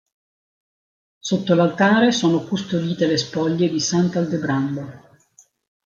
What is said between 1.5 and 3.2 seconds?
l'altare sono custodite le